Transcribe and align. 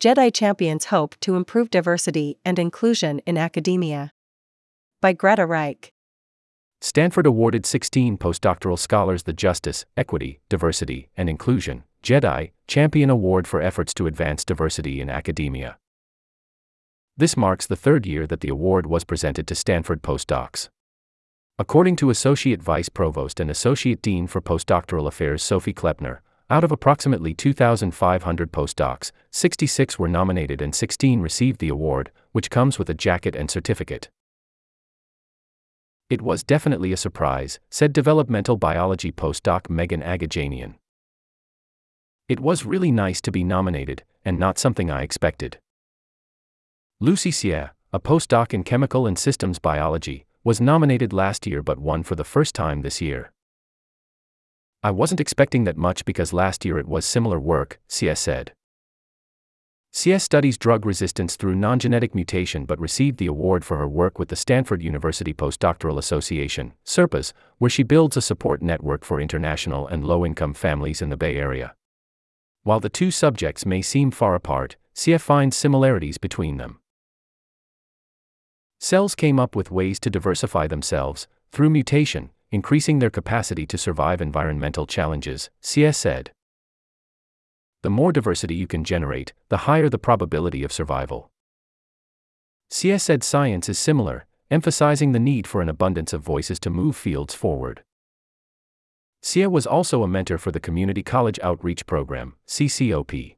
Jedi 0.00 0.32
Champions 0.32 0.86
Hope 0.86 1.14
to 1.20 1.36
Improve 1.36 1.68
Diversity 1.68 2.38
and 2.42 2.58
Inclusion 2.58 3.18
in 3.26 3.36
Academia. 3.36 4.12
By 5.02 5.12
Greta 5.12 5.44
Reich. 5.44 5.92
Stanford 6.80 7.26
awarded 7.26 7.66
16 7.66 8.16
postdoctoral 8.16 8.78
scholars 8.78 9.24
the 9.24 9.34
Justice, 9.34 9.84
Equity, 9.98 10.40
Diversity, 10.48 11.10
and 11.18 11.28
Inclusion 11.28 11.84
Jedi 12.02 12.52
Champion 12.66 13.10
Award 13.10 13.46
for 13.46 13.60
efforts 13.60 13.92
to 13.92 14.06
advance 14.06 14.42
diversity 14.42 15.02
in 15.02 15.10
academia. 15.10 15.76
This 17.18 17.36
marks 17.36 17.66
the 17.66 17.76
third 17.76 18.06
year 18.06 18.26
that 18.26 18.40
the 18.40 18.48
award 18.48 18.86
was 18.86 19.04
presented 19.04 19.46
to 19.48 19.54
Stanford 19.54 20.00
postdocs. 20.00 20.70
According 21.58 21.96
to 21.96 22.08
Associate 22.08 22.62
Vice 22.62 22.88
Provost 22.88 23.38
and 23.38 23.50
Associate 23.50 24.00
Dean 24.00 24.26
for 24.26 24.40
Postdoctoral 24.40 25.06
Affairs 25.06 25.42
Sophie 25.42 25.74
Kleppner, 25.74 26.20
out 26.50 26.64
of 26.64 26.72
approximately 26.72 27.32
2,500 27.32 28.52
postdocs, 28.52 29.12
66 29.30 29.98
were 29.98 30.08
nominated 30.08 30.60
and 30.60 30.74
16 30.74 31.20
received 31.20 31.60
the 31.60 31.68
award, 31.68 32.10
which 32.32 32.50
comes 32.50 32.78
with 32.78 32.90
a 32.90 32.94
jacket 32.94 33.36
and 33.36 33.50
certificate. 33.50 34.10
It 36.10 36.20
was 36.20 36.42
definitely 36.42 36.92
a 36.92 36.96
surprise, 36.96 37.60
said 37.70 37.92
developmental 37.92 38.56
biology 38.56 39.12
postdoc 39.12 39.70
Megan 39.70 40.02
Agajanian. 40.02 40.74
It 42.28 42.40
was 42.40 42.66
really 42.66 42.90
nice 42.90 43.20
to 43.20 43.30
be 43.30 43.44
nominated, 43.44 44.02
and 44.24 44.38
not 44.38 44.58
something 44.58 44.90
I 44.90 45.02
expected. 45.02 45.58
Lucy 46.98 47.30
Xie, 47.30 47.70
a 47.92 48.00
postdoc 48.00 48.52
in 48.52 48.64
chemical 48.64 49.06
and 49.06 49.16
systems 49.16 49.60
biology, 49.60 50.26
was 50.42 50.60
nominated 50.60 51.12
last 51.12 51.46
year 51.46 51.62
but 51.62 51.78
won 51.78 52.02
for 52.02 52.16
the 52.16 52.24
first 52.24 52.54
time 52.56 52.82
this 52.82 53.00
year. 53.00 53.30
I 54.82 54.90
wasn't 54.90 55.20
expecting 55.20 55.64
that 55.64 55.76
much 55.76 56.06
because 56.06 56.32
last 56.32 56.64
year 56.64 56.78
it 56.78 56.88
was 56.88 57.04
similar 57.04 57.38
work, 57.38 57.80
Xie 57.88 58.16
said. 58.16 58.52
Xie 59.92 60.20
studies 60.20 60.56
drug 60.56 60.86
resistance 60.86 61.36
through 61.36 61.56
non-genetic 61.56 62.14
mutation 62.14 62.64
but 62.64 62.80
received 62.80 63.18
the 63.18 63.26
award 63.26 63.62
for 63.64 63.76
her 63.76 63.88
work 63.88 64.18
with 64.18 64.28
the 64.28 64.36
Stanford 64.36 64.82
University 64.82 65.34
Postdoctoral 65.34 65.98
Association, 65.98 66.72
SURPAS, 66.84 67.32
where 67.58 67.68
she 67.68 67.82
builds 67.82 68.16
a 68.16 68.22
support 68.22 68.62
network 68.62 69.04
for 69.04 69.20
international 69.20 69.86
and 69.86 70.04
low-income 70.04 70.54
families 70.54 71.02
in 71.02 71.10
the 71.10 71.16
Bay 71.16 71.36
Area. 71.36 71.74
While 72.62 72.80
the 72.80 72.88
two 72.88 73.10
subjects 73.10 73.66
may 73.66 73.82
seem 73.82 74.10
far 74.10 74.34
apart, 74.34 74.76
Xie 74.94 75.20
finds 75.20 75.56
similarities 75.56 76.18
between 76.18 76.56
them. 76.56 76.80
Cells 78.78 79.14
came 79.14 79.38
up 79.38 79.54
with 79.54 79.70
ways 79.70 80.00
to 80.00 80.08
diversify 80.08 80.66
themselves, 80.66 81.26
through 81.50 81.68
mutation, 81.68 82.30
increasing 82.50 82.98
their 82.98 83.10
capacity 83.10 83.66
to 83.66 83.78
survive 83.78 84.20
environmental 84.20 84.86
challenges, 84.86 85.50
Xie 85.62 85.94
said. 85.94 86.32
The 87.82 87.90
more 87.90 88.12
diversity 88.12 88.54
you 88.54 88.66
can 88.66 88.84
generate, 88.84 89.32
the 89.48 89.58
higher 89.68 89.88
the 89.88 89.98
probability 89.98 90.62
of 90.64 90.72
survival. 90.72 91.30
Xie 92.70 93.00
said 93.00 93.24
science 93.24 93.68
is 93.68 93.78
similar, 93.78 94.26
emphasizing 94.50 95.12
the 95.12 95.18
need 95.18 95.46
for 95.46 95.62
an 95.62 95.68
abundance 95.68 96.12
of 96.12 96.22
voices 96.22 96.60
to 96.60 96.70
move 96.70 96.96
fields 96.96 97.34
forward. 97.34 97.82
Xie 99.22 99.50
was 99.50 99.66
also 99.66 100.02
a 100.02 100.08
mentor 100.08 100.38
for 100.38 100.50
the 100.50 100.60
Community 100.60 101.02
College 101.02 101.38
Outreach 101.42 101.86
Program, 101.86 102.36
CCOP. 102.46 103.36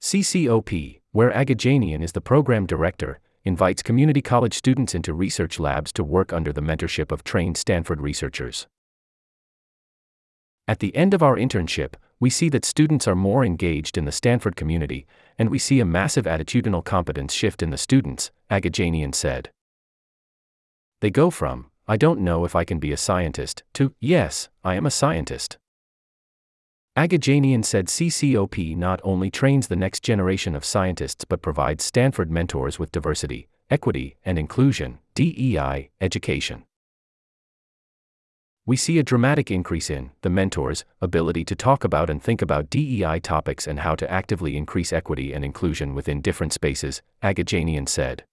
CCOP, 0.00 1.00
where 1.12 1.30
Agajanian 1.30 2.02
is 2.02 2.12
the 2.12 2.20
program 2.20 2.66
director, 2.66 3.18
invites 3.44 3.82
community 3.82 4.22
college 4.22 4.54
students 4.54 4.94
into 4.94 5.12
research 5.12 5.58
labs 5.58 5.92
to 5.92 6.02
work 6.02 6.32
under 6.32 6.52
the 6.52 6.62
mentorship 6.62 7.12
of 7.12 7.24
trained 7.24 7.56
Stanford 7.56 8.00
researchers. 8.00 8.66
At 10.66 10.78
the 10.78 10.96
end 10.96 11.12
of 11.12 11.22
our 11.22 11.36
internship, 11.36 11.94
we 12.18 12.30
see 12.30 12.48
that 12.48 12.64
students 12.64 13.06
are 13.06 13.14
more 13.14 13.44
engaged 13.44 13.98
in 13.98 14.06
the 14.06 14.12
Stanford 14.12 14.56
community, 14.56 15.06
and 15.38 15.50
we 15.50 15.58
see 15.58 15.78
a 15.78 15.84
massive 15.84 16.24
attitudinal 16.24 16.82
competence 16.82 17.34
shift 17.34 17.62
in 17.62 17.68
the 17.68 17.76
students, 17.76 18.30
Agajanian 18.50 19.14
said. 19.14 19.50
They 21.02 21.10
go 21.10 21.28
from, 21.28 21.70
I 21.86 21.98
don't 21.98 22.20
know 22.20 22.46
if 22.46 22.56
I 22.56 22.64
can 22.64 22.78
be 22.78 22.92
a 22.92 22.96
scientist, 22.96 23.62
to, 23.74 23.94
yes, 24.00 24.48
I 24.62 24.76
am 24.76 24.86
a 24.86 24.90
scientist. 24.90 25.58
Agajanian 26.96 27.64
said 27.64 27.88
CCOP 27.88 28.76
not 28.76 29.00
only 29.02 29.28
trains 29.28 29.66
the 29.66 29.74
next 29.74 30.04
generation 30.04 30.54
of 30.54 30.64
scientists 30.64 31.24
but 31.24 31.42
provides 31.42 31.82
Stanford 31.82 32.30
mentors 32.30 32.78
with 32.78 32.92
diversity, 32.92 33.48
equity, 33.68 34.16
and 34.24 34.38
inclusion 34.38 35.00
DEI, 35.16 35.90
education. 36.00 36.62
We 38.64 38.76
see 38.76 39.00
a 39.00 39.02
dramatic 39.02 39.50
increase 39.50 39.90
in 39.90 40.12
the 40.22 40.30
mentors' 40.30 40.84
ability 41.00 41.44
to 41.46 41.56
talk 41.56 41.82
about 41.82 42.08
and 42.08 42.22
think 42.22 42.40
about 42.40 42.70
DEI 42.70 43.18
topics 43.18 43.66
and 43.66 43.80
how 43.80 43.96
to 43.96 44.08
actively 44.08 44.56
increase 44.56 44.92
equity 44.92 45.32
and 45.32 45.44
inclusion 45.44 45.96
within 45.96 46.20
different 46.20 46.52
spaces, 46.52 47.02
Agajanian 47.24 47.88
said. 47.88 48.24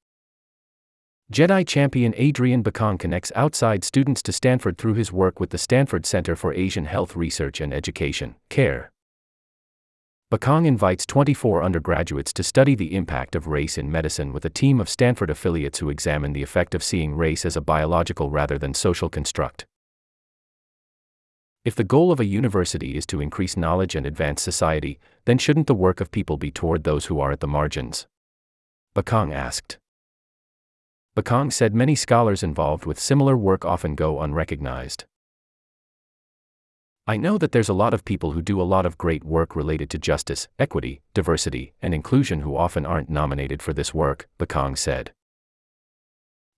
Jedi 1.31 1.65
champion 1.65 2.13
Adrian 2.17 2.61
Bacong 2.61 2.99
connects 2.99 3.31
outside 3.35 3.85
students 3.85 4.21
to 4.23 4.33
Stanford 4.33 4.77
through 4.77 4.95
his 4.95 5.13
work 5.13 5.39
with 5.39 5.51
the 5.51 5.57
Stanford 5.57 6.05
Center 6.05 6.35
for 6.35 6.53
Asian 6.53 6.83
Health 6.83 7.15
Research 7.15 7.61
and 7.61 7.73
Education, 7.73 8.35
CARE. 8.49 8.91
Bacong 10.29 10.65
invites 10.65 11.05
24 11.05 11.63
undergraduates 11.63 12.33
to 12.33 12.43
study 12.43 12.75
the 12.75 12.93
impact 12.93 13.33
of 13.33 13.47
race 13.47 13.77
in 13.77 13.89
medicine 13.89 14.33
with 14.33 14.43
a 14.43 14.49
team 14.49 14.81
of 14.81 14.89
Stanford 14.89 15.29
affiliates 15.29 15.79
who 15.79 15.89
examine 15.89 16.33
the 16.33 16.43
effect 16.43 16.75
of 16.75 16.83
seeing 16.83 17.15
race 17.15 17.45
as 17.45 17.55
a 17.55 17.61
biological 17.61 18.29
rather 18.29 18.57
than 18.57 18.73
social 18.73 19.07
construct. 19.07 19.65
If 21.63 21.75
the 21.75 21.85
goal 21.85 22.11
of 22.11 22.19
a 22.19 22.25
university 22.25 22.97
is 22.97 23.05
to 23.05 23.21
increase 23.21 23.55
knowledge 23.55 23.95
and 23.95 24.05
advance 24.05 24.41
society, 24.41 24.99
then 25.23 25.37
shouldn't 25.37 25.67
the 25.67 25.75
work 25.75 26.01
of 26.01 26.11
people 26.11 26.35
be 26.35 26.51
toward 26.51 26.83
those 26.83 27.05
who 27.05 27.21
are 27.21 27.31
at 27.31 27.39
the 27.39 27.47
margins? 27.47 28.05
Bacong 28.93 29.33
asked. 29.33 29.77
Bacong 31.13 31.51
said 31.51 31.75
many 31.75 31.93
scholars 31.93 32.41
involved 32.41 32.85
with 32.85 32.97
similar 32.97 33.35
work 33.35 33.65
often 33.65 33.95
go 33.95 34.21
unrecognized. 34.21 35.03
I 37.05 37.17
know 37.17 37.37
that 37.37 37.51
there's 37.51 37.67
a 37.67 37.73
lot 37.73 37.93
of 37.93 38.05
people 38.05 38.31
who 38.31 38.41
do 38.41 38.61
a 38.61 38.63
lot 38.63 38.85
of 38.85 38.97
great 38.97 39.25
work 39.25 39.53
related 39.53 39.89
to 39.89 39.97
justice, 39.97 40.47
equity, 40.57 41.01
diversity, 41.13 41.73
and 41.81 41.93
inclusion 41.93 42.39
who 42.39 42.55
often 42.55 42.85
aren't 42.85 43.09
nominated 43.09 43.61
for 43.61 43.73
this 43.73 43.93
work, 43.93 44.29
Bacong 44.39 44.77
said. 44.77 45.11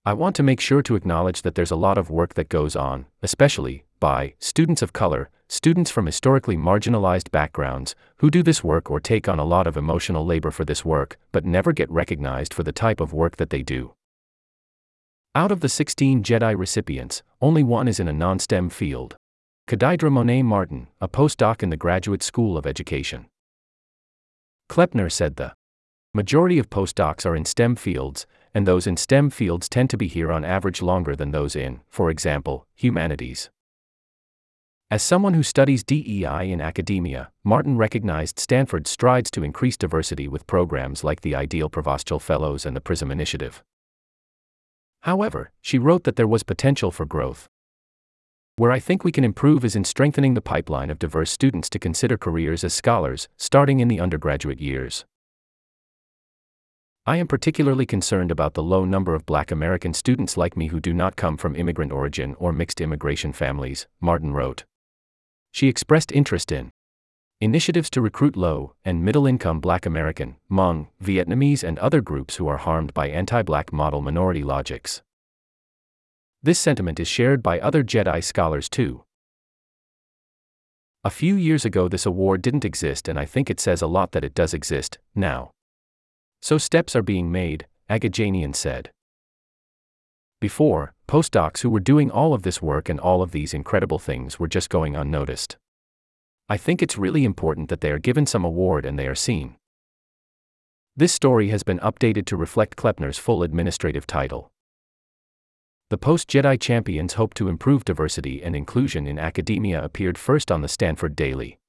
I 0.05 0.13
want 0.13 0.35
to 0.35 0.43
make 0.43 0.59
sure 0.59 0.83
to 0.83 0.95
acknowledge 0.95 1.41
that 1.41 1.55
there's 1.55 1.71
a 1.71 1.75
lot 1.75 1.97
of 1.97 2.11
work 2.11 2.35
that 2.35 2.49
goes 2.49 2.75
on, 2.75 3.07
especially 3.23 3.85
by 3.99 4.35
students 4.37 4.83
of 4.83 4.93
color, 4.93 5.31
students 5.47 5.89
from 5.89 6.05
historically 6.05 6.57
marginalized 6.57 7.31
backgrounds, 7.31 7.95
who 8.17 8.29
do 8.29 8.43
this 8.43 8.63
work 8.63 8.91
or 8.91 8.99
take 8.99 9.27
on 9.27 9.39
a 9.39 9.45
lot 9.45 9.65
of 9.65 9.77
emotional 9.77 10.23
labor 10.23 10.51
for 10.51 10.63
this 10.63 10.85
work, 10.85 11.17
but 11.31 11.43
never 11.43 11.71
get 11.71 11.89
recognized 11.89 12.53
for 12.53 12.61
the 12.61 12.71
type 12.71 12.99
of 12.99 13.13
work 13.13 13.37
that 13.37 13.49
they 13.49 13.63
do. 13.63 13.95
Out 15.35 15.51
of 15.51 15.61
the 15.61 15.69
16 15.69 16.21
Jedi 16.21 16.55
recipients, 16.55 17.23
only 17.41 17.63
one 17.63 17.87
is 17.87 17.99
in 17.99 18.07
a 18.07 18.13
non 18.13 18.37
STEM 18.37 18.69
field. 18.69 19.17
Kadidra 19.67 20.11
Monet 20.11 20.43
Martin, 20.43 20.89
a 21.01 21.07
postdoc 21.07 21.63
in 21.63 21.71
the 21.71 21.77
Graduate 21.77 22.21
School 22.21 22.55
of 22.55 22.67
Education. 22.67 23.25
Kleppner 24.69 25.11
said 25.11 25.37
the 25.37 25.55
majority 26.13 26.59
of 26.59 26.69
postdocs 26.69 27.25
are 27.25 27.35
in 27.35 27.45
STEM 27.45 27.77
fields, 27.77 28.27
and 28.53 28.67
those 28.67 28.85
in 28.85 28.95
STEM 28.95 29.31
fields 29.31 29.67
tend 29.67 29.89
to 29.89 29.97
be 29.97 30.07
here 30.07 30.31
on 30.31 30.45
average 30.45 30.83
longer 30.83 31.15
than 31.15 31.31
those 31.31 31.55
in, 31.55 31.81
for 31.89 32.11
example, 32.11 32.67
humanities. 32.75 33.49
As 34.91 35.01
someone 35.01 35.33
who 35.33 35.41
studies 35.41 35.83
DEI 35.83 36.51
in 36.51 36.61
academia, 36.61 37.31
Martin 37.43 37.75
recognized 37.75 38.37
Stanford's 38.37 38.91
strides 38.91 39.31
to 39.31 39.43
increase 39.43 39.77
diversity 39.77 40.27
with 40.27 40.45
programs 40.45 41.03
like 41.03 41.21
the 41.21 41.33
Ideal 41.33 41.69
Provostial 41.69 42.19
Fellows 42.19 42.67
and 42.67 42.75
the 42.75 42.81
PRISM 42.81 43.09
Initiative. 43.09 43.63
However, 45.03 45.51
she 45.61 45.77
wrote 45.77 46.05
that 46.05 46.15
there 46.15 46.27
was 46.27 46.43
potential 46.43 46.89
for 46.89 47.05
growth. 47.05 47.47
Where 48.55 48.71
I 48.71 48.79
think 48.79 49.03
we 49.03 49.11
can 49.11 49.23
improve 49.23 49.65
is 49.65 49.75
in 49.75 49.83
strengthening 49.83 50.33
the 50.33 50.41
pipeline 50.41 50.89
of 50.89 50.99
diverse 50.99 51.29
students 51.29 51.69
to 51.71 51.79
consider 51.79 52.17
careers 52.17 52.63
as 52.63 52.73
scholars, 52.73 53.27
starting 53.35 53.79
in 53.79 53.89
the 53.89 53.99
undergraduate 53.99 54.61
years. 54.61 55.05
I 57.05 57.17
am 57.17 57.27
particularly 57.27 57.85
concerned 57.85 58.31
about 58.31 58.53
the 58.53 58.63
low 58.63 58.85
number 58.85 59.13
of 59.13 59.25
black 59.25 59.51
American 59.51 59.93
students 59.93 60.37
like 60.37 60.55
me 60.55 60.67
who 60.67 60.79
do 60.79 60.93
not 60.93 61.17
come 61.17 61.35
from 61.35 61.55
immigrant 61.55 61.91
origin 61.91 62.35
or 62.39 62.53
mixed 62.53 62.79
immigration 62.79 63.33
families, 63.33 63.87
Martin 63.99 64.33
wrote. 64.33 64.63
She 65.51 65.67
expressed 65.67 66.13
interest 66.13 66.49
in 66.49 66.71
initiatives 67.43 67.89
to 67.89 68.01
recruit 68.01 68.35
low 68.35 68.73
and 68.85 69.03
middle 69.03 69.27
income 69.27 69.59
black 69.59 69.85
American, 69.85 70.35
Hmong, 70.49 70.87
Vietnamese, 71.01 71.63
and 71.63 71.77
other 71.79 72.01
groups 72.01 72.37
who 72.37 72.47
are 72.47 72.57
harmed 72.57 72.93
by 72.93 73.09
anti 73.09 73.41
black 73.41 73.73
model 73.73 74.01
minority 74.01 74.43
logics. 74.43 75.01
This 76.41 76.59
sentiment 76.59 76.99
is 76.99 77.07
shared 77.07 77.41
by 77.41 77.59
other 77.59 77.83
Jedi 77.83 78.23
scholars 78.23 78.69
too. 78.69 79.03
A 81.03 81.09
few 81.09 81.35
years 81.35 81.65
ago, 81.65 81.87
this 81.87 82.05
award 82.05 82.41
didn't 82.41 82.65
exist, 82.65 83.07
and 83.07 83.19
I 83.19 83.25
think 83.25 83.49
it 83.49 83.59
says 83.59 83.81
a 83.81 83.87
lot 83.87 84.13
that 84.13 84.23
it 84.23 84.33
does 84.33 84.53
exist 84.53 84.99
now. 85.13 85.51
So 86.41 86.57
steps 86.57 86.95
are 86.95 87.01
being 87.01 87.31
made, 87.31 87.67
Agajanian 87.89 88.55
said. 88.55 88.91
Before, 90.39 90.93
postdocs 91.07 91.61
who 91.61 91.69
were 91.69 91.79
doing 91.79 92.11
all 92.11 92.33
of 92.33 92.43
this 92.43 92.61
work 92.61 92.89
and 92.89 92.99
all 92.99 93.21
of 93.21 93.31
these 93.31 93.53
incredible 93.53 93.99
things 93.99 94.39
were 94.39 94.47
just 94.47 94.69
going 94.69 94.95
unnoticed. 94.95 95.57
I 96.49 96.57
think 96.57 96.81
it's 96.81 96.97
really 96.97 97.23
important 97.23 97.69
that 97.69 97.81
they 97.81 97.91
are 97.91 97.99
given 97.99 98.25
some 98.25 98.43
award 98.43 98.85
and 98.85 98.99
they 98.99 99.07
are 99.07 99.15
seen. 99.15 99.55
This 100.95 101.13
story 101.13 101.49
has 101.49 101.63
been 101.63 101.79
updated 101.79 102.25
to 102.27 102.37
reflect 102.37 102.77
Kleppner's 102.77 103.17
full 103.17 103.43
administrative 103.43 104.05
title. 104.05 104.51
The 105.89 105.97
post 105.97 106.29
Jedi 106.29 106.59
champions 106.59 107.13
hope 107.13 107.33
to 107.35 107.47
improve 107.47 107.85
diversity 107.85 108.43
and 108.43 108.55
inclusion 108.55 109.07
in 109.07 109.17
academia 109.17 109.83
appeared 109.83 110.17
first 110.17 110.51
on 110.51 110.61
the 110.61 110.67
Stanford 110.67 111.15
Daily. 111.15 111.59